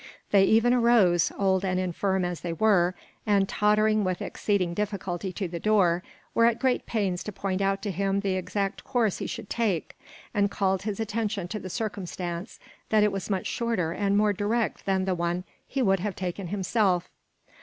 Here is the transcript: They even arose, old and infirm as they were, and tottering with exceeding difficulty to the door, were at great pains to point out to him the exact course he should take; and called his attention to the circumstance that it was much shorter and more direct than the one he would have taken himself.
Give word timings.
They 0.31 0.45
even 0.45 0.73
arose, 0.73 1.31
old 1.37 1.63
and 1.63 1.79
infirm 1.79 2.25
as 2.25 2.41
they 2.41 2.53
were, 2.53 2.95
and 3.27 3.47
tottering 3.47 4.03
with 4.03 4.19
exceeding 4.19 4.73
difficulty 4.73 5.31
to 5.33 5.47
the 5.47 5.59
door, 5.59 6.01
were 6.33 6.45
at 6.47 6.57
great 6.57 6.87
pains 6.87 7.21
to 7.23 7.31
point 7.31 7.61
out 7.61 7.83
to 7.83 7.91
him 7.91 8.21
the 8.21 8.33
exact 8.35 8.83
course 8.83 9.19
he 9.19 9.27
should 9.27 9.47
take; 9.47 9.95
and 10.33 10.49
called 10.49 10.81
his 10.81 10.99
attention 10.99 11.47
to 11.49 11.59
the 11.59 11.69
circumstance 11.69 12.59
that 12.89 13.03
it 13.03 13.11
was 13.11 13.29
much 13.29 13.45
shorter 13.45 13.91
and 13.91 14.17
more 14.17 14.33
direct 14.33 14.87
than 14.87 15.05
the 15.05 15.13
one 15.13 15.43
he 15.67 15.83
would 15.83 15.99
have 15.99 16.15
taken 16.15 16.47
himself. 16.47 17.07